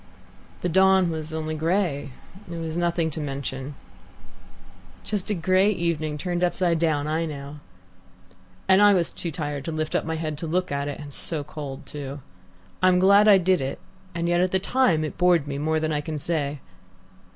"The 0.61 0.67
dawn 0.69 1.11
was 1.11 1.31
only 1.31 1.53
grey, 1.53 2.09
it 2.51 2.57
was 2.57 2.75
nothing 2.75 3.11
to 3.11 3.19
mention" 3.19 3.75
"Just 5.03 5.29
a 5.29 5.35
grey 5.35 5.69
evening 5.69 6.17
turned 6.17 6.43
upside 6.43 6.79
down. 6.79 7.05
I 7.05 7.27
know."" 7.27 7.59
and 8.67 8.81
I 8.81 8.95
was 8.95 9.11
too 9.11 9.29
tired 9.29 9.63
to 9.65 9.71
lift 9.71 9.93
up 9.93 10.03
my 10.03 10.15
head 10.15 10.39
to 10.39 10.47
look 10.47 10.71
at 10.71 10.87
it, 10.87 10.99
and 10.99 11.13
so 11.13 11.43
cold 11.43 11.85
too. 11.85 12.19
I'm 12.81 12.97
glad 12.97 13.27
I 13.27 13.37
did 13.37 13.61
it, 13.61 13.77
and 14.15 14.27
yet 14.27 14.41
at 14.41 14.49
the 14.49 14.57
time 14.57 15.03
it 15.03 15.19
bored 15.19 15.45
me 15.47 15.59
more 15.59 15.79
than 15.79 15.93
I 15.93 16.01
can 16.01 16.17
say. 16.17 16.61